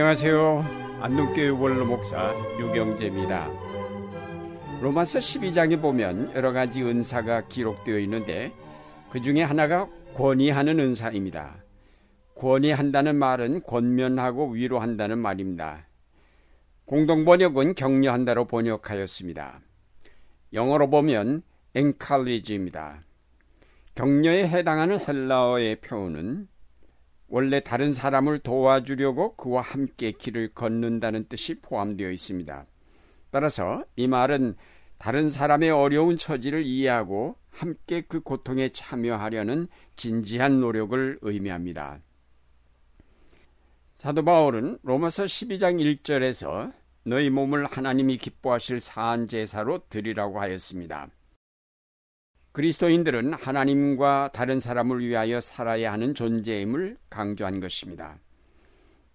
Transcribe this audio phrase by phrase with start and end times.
[0.00, 0.64] 안녕하세요.
[1.02, 3.50] 안동교회 원로 목사 유경재입니다.
[4.80, 8.50] 로마서 12장에 보면 여러 가지 은사가 기록되어 있는데
[9.10, 11.62] 그 중에 하나가 권위하는 은사입니다.
[12.34, 15.86] 권위한다는 말은 권면하고 위로한다는 말입니다.
[16.86, 19.60] 공동 번역은 격려한다로 번역하였습니다.
[20.54, 21.42] 영어로 보면
[21.76, 23.02] encourage입니다.
[23.94, 26.48] 격려에 해당하는 헬라어의 표현은
[27.30, 32.66] 원래 다른 사람을 도와주려고 그와 함께 길을 걷는다는 뜻이 포함되어 있습니다.
[33.30, 34.56] 따라서 이 말은
[34.98, 42.00] 다른 사람의 어려운 처지를 이해하고 함께 그 고통에 참여하려는 진지한 노력을 의미합니다.
[43.94, 46.72] 사도 바울은 로마서 12장 1절에서
[47.04, 51.08] 너희 몸을 하나님이 기뻐하실 사한 제사로 드리라고 하였습니다.
[52.52, 58.18] 그리스도인들은 하나님과 다른 사람을 위하여 살아야 하는 존재임을 강조한 것입니다.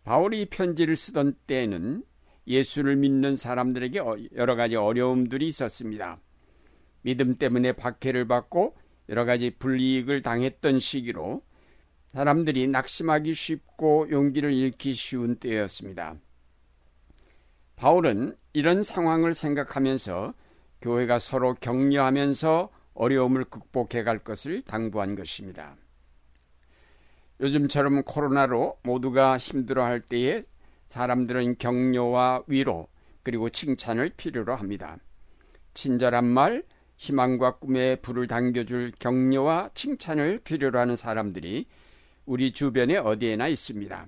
[0.03, 2.03] 바울이 이 편지를 쓰던 때에는
[2.47, 6.19] 예수를 믿는 사람들에게 어, 여러 가지 어려움들이 있었습니다.
[7.02, 8.78] 믿음 때문에 박해를 받고
[9.09, 11.44] 여러 가지 불이익을 당했던 시기로
[12.13, 16.16] 사람들이 낙심하기 쉽고 용기를 잃기 쉬운 때였습니다.
[17.75, 20.33] 바울은 이런 상황을 생각하면서
[20.81, 25.75] 교회가 서로 격려하면서 어려움을 극복해 갈 것을 당부한 것입니다.
[27.41, 30.43] 요즘처럼 코로나로 모두가 힘들어할 때에
[30.88, 32.88] 사람들은 격려와 위로
[33.23, 34.97] 그리고 칭찬을 필요로 합니다.
[35.73, 36.63] 친절한 말,
[36.97, 41.67] 희망과 꿈에 불을 당겨줄 격려와 칭찬을 필요로 하는 사람들이
[42.25, 44.07] 우리 주변에 어디에나 있습니다.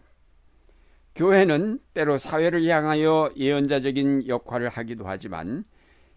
[1.15, 5.63] 교회는 때로 사회를 향하여 예언자적인 역할을 하기도 하지만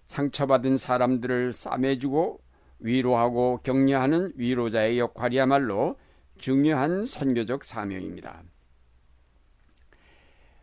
[0.06, 2.40] 상처받은 사람들을 싸매주고
[2.80, 5.96] 위로하고 격려하는 위로자의 역할이야말로
[6.38, 8.42] 중요한 선교적 사명입니다.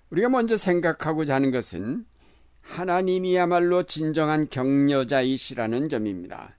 [0.09, 2.05] 우리가 먼저 생각하고자 하는 것은
[2.61, 6.55] 하나님이야말로 진정한 격려자이시라는 점입니다.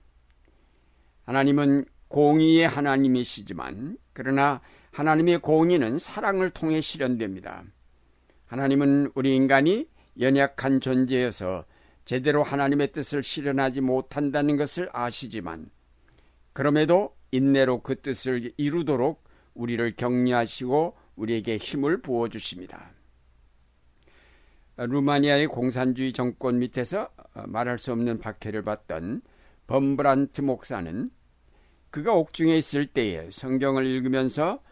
[1.25, 7.63] 하나님은 공의의 하나님이시지만 그러나 하나님의 공의는 사랑을 통해 실현됩니다.
[8.47, 9.87] 하나님은 우리 인간이
[10.19, 11.65] 연약한 존재여서
[12.09, 15.69] 제대로 하나님의 뜻을 실현하지 못한다는 것을 아시지만
[16.53, 22.89] 그럼에도 인내로 그 뜻을 이루도록 우리를 격려하시고 우리에게 힘을 부어 주십니다.
[24.77, 27.11] 루마니아의 공산주의 정권 밑에서
[27.45, 29.21] 말할 수 없는 박해를 받던
[29.67, 31.11] 범브란트 목사는
[31.91, 34.63] 그가 옥중에 있을 때에 성경을 읽으면서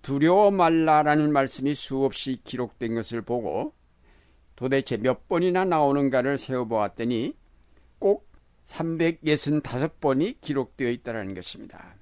[0.00, 3.74] 두려워 말라라는 말씀이 수없이 기록된 것을 보고
[4.56, 7.36] 도대체 몇 번이나 나오는가를 세어보았더니
[7.98, 8.28] 꼭
[8.66, 11.96] 365번이 기록되어 있다는 것입니다.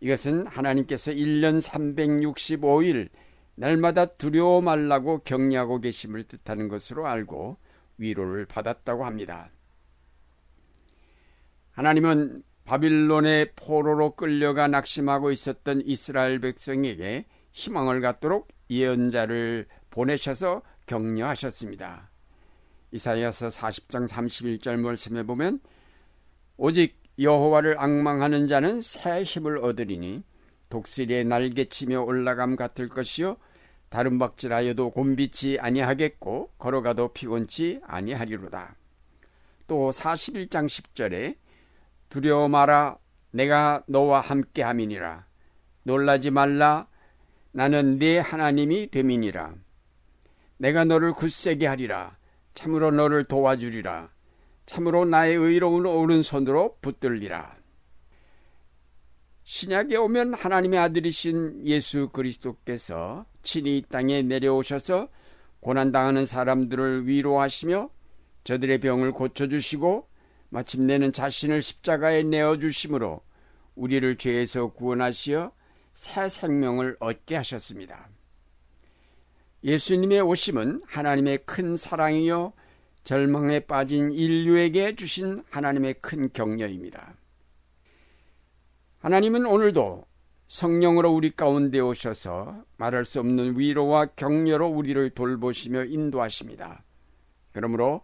[0.00, 3.08] 이것은 하나님께서 1년 365일
[3.54, 7.56] 날마다 두려워 말라고 격려하고 계심을 뜻하는 것으로 알고
[7.98, 9.50] 위로를 받았다고 합니다.
[11.72, 22.10] 하나님은 바빌론의 포로로 끌려가 낙심하고 있었던 이스라엘 백성에게 희망을 갖도록 예언자를 보내셔서 격려하셨습니다.
[22.92, 25.60] 이사야서 40장 31절 말씀에 보면
[26.56, 30.22] 오직 여호와를 악망하는 자는 새 힘을 얻으리니
[30.68, 33.36] 독수리의 날개치며 올라감 같을 것이요
[33.88, 38.76] 다른 박질하여도 곤비치 아니하겠고 걸어가도 피곤치 아니하리로다.
[39.66, 41.36] 또 41장 10절에
[42.08, 42.98] 두려워 마라
[43.30, 45.26] 내가 너와 함께 함이니라
[45.82, 46.86] 놀라지 말라
[47.52, 49.54] 나는 네 하나님이 됨이니라
[50.56, 52.16] 내가 너를 굳세게 하리라.
[52.54, 54.10] 참으로 너를 도와주리라.
[54.66, 57.56] 참으로 나의 의로운 오른손으로 붙들리라.
[59.42, 65.08] 신약에 오면 하나님의 아들이신 예수 그리스도께서 친히 이 땅에 내려오셔서
[65.60, 67.90] 고난당하는 사람들을 위로하시며
[68.44, 70.08] 저들의 병을 고쳐주시고
[70.48, 73.20] 마침내는 자신을 십자가에 내어주심으로
[73.74, 75.52] 우리를 죄에서 구원하시어
[75.92, 78.08] 새 생명을 얻게 하셨습니다.
[79.64, 82.52] 예수님의 오심은 하나님의 큰 사랑이요
[83.02, 87.14] 절망에 빠진 인류에게 주신 하나님의 큰 격려입니다.
[88.98, 90.04] 하나님은 오늘도
[90.48, 96.84] 성령으로 우리 가운데 오셔서 말할 수 없는 위로와 격려로 우리를 돌보시며 인도하십니다.
[97.52, 98.02] 그러므로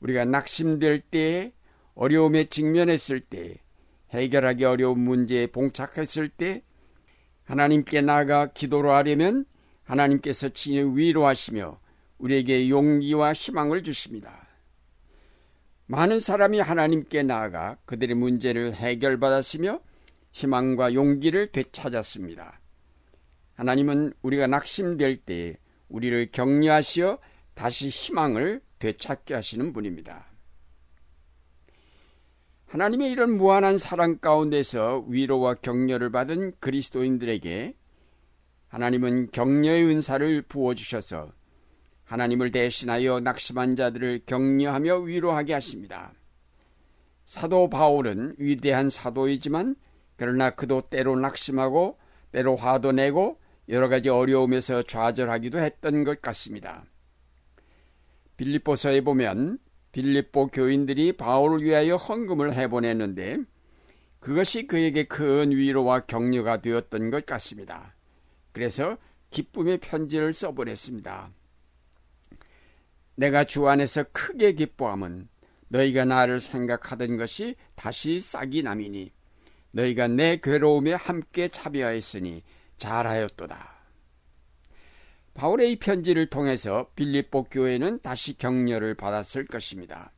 [0.00, 1.52] 우리가 낙심될 때,
[1.94, 3.60] 어려움에 직면했을 때,
[4.10, 6.62] 해결하기 어려운 문제에 봉착했을 때,
[7.44, 9.44] 하나님께 나아가 기도로 하려면
[9.88, 11.80] 하나님께서 친히 위로하시며
[12.18, 14.46] 우리에게 용기와 희망을 주십니다.
[15.86, 19.80] 많은 사람이 하나님께 나아가 그들의 문제를 해결받았으며
[20.32, 22.60] 희망과 용기를 되찾았습니다.
[23.54, 25.56] 하나님은 우리가 낙심될 때
[25.88, 27.18] 우리를 격려하시어
[27.54, 30.26] 다시 희망을 되찾게 하시는 분입니다.
[32.66, 37.77] 하나님의 이런 무한한 사랑 가운데서 위로와 격려를 받은 그리스도인들에게
[38.68, 41.32] 하나님은 격려의 은사를 부어주셔서
[42.04, 46.12] 하나님을 대신하여 낙심한 자들을 격려하며 위로하게 하십니다.
[47.26, 49.76] 사도 바울은 위대한 사도이지만
[50.16, 51.98] 그러나 그도 때로 낙심하고
[52.32, 53.38] 때로 화도 내고
[53.68, 56.84] 여러 가지 어려움에서 좌절하기도 했던 것 같습니다.
[58.38, 59.58] 빌립보서에 보면
[59.92, 63.38] 빌립보 교인들이 바울을 위하여 헌금을 해보냈는데
[64.20, 67.94] 그것이 그에게 큰 위로와 격려가 되었던 것 같습니다.
[68.58, 68.98] 그래서
[69.30, 71.30] 기쁨의 편지를 써보냈습니다.
[73.14, 75.28] 내가 주 안에서 크게 기뻐함은
[75.68, 79.12] 너희가 나를 생각하던 것이 다시 싹이 남이니
[79.70, 82.42] 너희가 내 괴로움에 함께 참여하였으니
[82.76, 83.78] 잘하였도다.
[85.34, 90.10] 바울의 이 편지를 통해서 빌립보 교회는 다시 격려를 받았을 것입니다.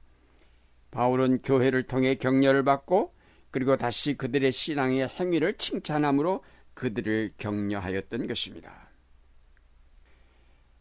[0.91, 3.13] 바울은 교회를 통해 격려를 받고
[3.51, 6.43] 그리고 다시 그들의 신앙의 행위를 칭찬함으로
[6.75, 8.91] 그들을 격려하였던 것입니다.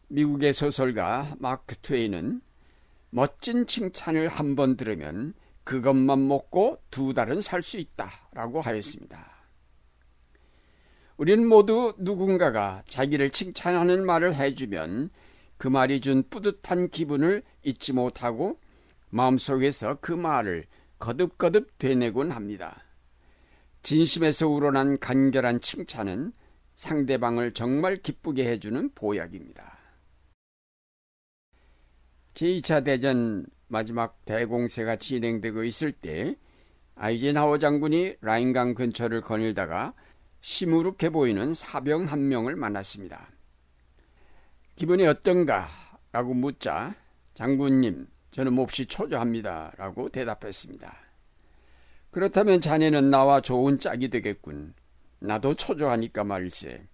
[0.08, 2.40] 미국의 소설가 마크 트웨이는
[3.10, 5.34] 멋진 칭찬을 한 번 들으면
[5.64, 9.30] 그것만 먹고 두 달은 살 수 있다라고 하였습니다.
[11.16, 15.10] 우리는 모두 누군가가 자기를 칭찬하는 말을 해주면
[15.58, 18.58] 그 말이 준 뿌듯한 기분을 잊지 못하고
[19.10, 20.64] 마음속에서 그 말을
[20.98, 22.82] 거듭거듭 되뇌곤 합니다.
[23.82, 26.32] 진심에서 우러난 간결한 칭찬은
[26.74, 29.78] 상대방을 정말 기쁘게 해주는 보약입니다.
[32.34, 36.36] 제2차 대전 마지막 대공세가 진행되고 있을 때
[36.94, 39.94] 아이젠하워 장군이 라인강 근처를 거닐다가
[40.40, 43.28] 시무룩해 보이는 사병 한 명을 만났습니다.
[44.76, 45.68] 기분이 어떤가?
[46.12, 46.94] 라고 묻자
[47.34, 49.72] 장군님 저는 몹시 초조합니다.
[49.76, 51.09] 라고 대답했습니다.
[52.10, 54.74] 그렇다면 자네는 나와 좋은 짝이 되겠군.
[55.20, 56.86] 나도 초조하니까 말일세.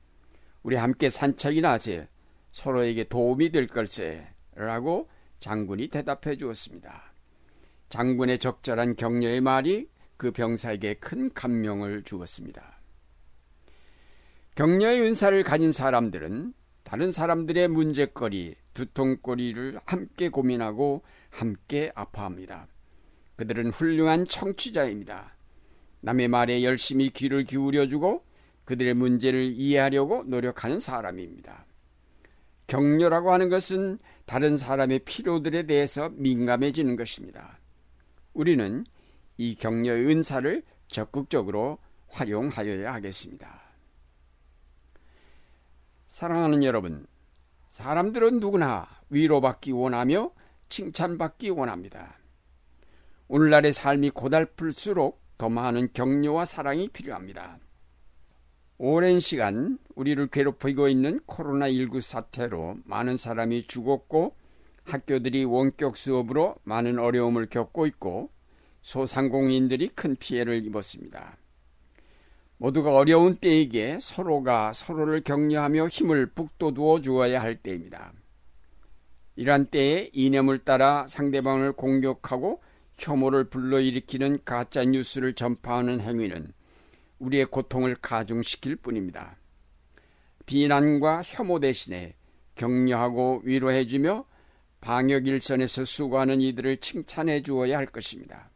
[0.63, 2.09] 우리 함께 산책이나 하세.
[2.53, 4.27] 서로에게 도움이 될 걸세.
[4.55, 5.09] 라고
[5.39, 7.13] 장군이 대답해 주었습니다.
[7.89, 12.81] 장군의 적절한 격려의 말이 그 병사에게 큰 감명을 주었습니다.
[14.55, 22.67] 격려의 은사를 가진 사람들은 다른 사람들의 문제거리, 두통거리를 함께 고민하고 함께 아파합니다.
[23.37, 25.37] 그들은 훌륭한 청취자입니다.
[26.01, 28.25] 남의 말에 열심히 귀를 기울여주고
[28.65, 31.67] 그들의 문제를 이해하려고 노력하는 사람입니다.
[32.67, 37.61] 격려라고 하는 것은 다른 사람의 필요들에 대해서 민감해지는 것입니다.
[38.33, 38.85] 우리는
[39.37, 41.79] 이 격려의 은사를 적극적으로
[42.09, 43.63] 활용하여야 하겠습니다.
[46.09, 47.07] 사랑하는 여러분,
[47.71, 50.33] 사람들은 누구나 위로받기 원하며
[50.69, 52.19] 칭찬받기 원합니다.
[53.29, 57.59] 오늘날의 삶이 고달플수록 더 많은 격려와 사랑이 필요합니다.
[58.79, 64.37] 오랜 시간 우리를 괴롭히고 있는 코로나19 사태로 많은 사람이 죽었고
[64.85, 68.31] 학교들이 원격 수업으로 많은 어려움을 겪고 있고
[68.83, 71.37] 소상공인들이 큰 피해를 입었습니다.
[72.59, 78.13] 모두가 어려운 때이기에 서로가 서로를 격려하며 힘을 북돋워 주어야 할 때입니다.
[79.35, 82.63] 이러한 때에 이념을 따라 상대방을 공격하고
[82.99, 86.53] 혐오를 불러일으키는 가짜 뉴스를 전파하는 행위는
[87.19, 89.37] 우리의 고통을 가중시킬 뿐입니다.
[90.47, 92.15] 비난과 혐오 대신에
[92.55, 94.27] 격려하고 위로해주며
[94.81, 98.51] 방역 일선에서 수고하는 이들을 칭찬해 주어야 할 것입니다.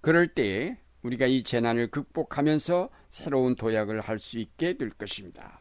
[0.00, 5.60] 그럴 때에 우리가 이 재난을 극복하면서 새로운 도약을 할 수 있게 될 것입니다.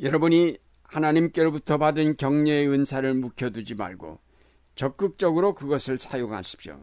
[0.00, 4.20] 여러분이 하나님께로부터 받은 격려의 은사를 묵혀두지 말고
[4.76, 6.78] 적극적으로 그것을 사용하십시오.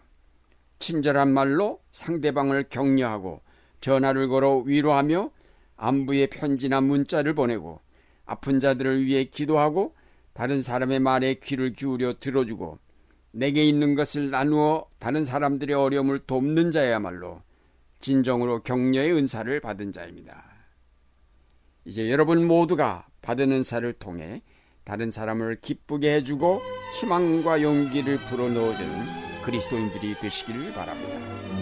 [0.79, 3.41] 친절한 말로 상대방을 격려하고
[3.79, 5.31] 전화를 걸어 위로하며
[5.77, 7.79] 안부의 편지나 문자를 보내고
[8.25, 9.95] 아픈 자들을 위해 기도하고
[10.33, 12.79] 다른 사람의 말에 귀를 기울여 들어주고
[13.31, 17.41] 내게 있는 것을 나누어 다른 사람들의 어려움을 돕는 자야말로
[17.99, 20.43] 진정으로 격려의 은사를 받은 자입니다.
[21.85, 24.41] 이제 여러분 모두가 받은 은사를 통해
[24.85, 26.61] 다른 사람을 기쁘게 해주고
[26.99, 29.05] 희망과 용기를 불어넣어주는
[29.43, 31.52] 그리스도인들이 되시기를 바랍니다.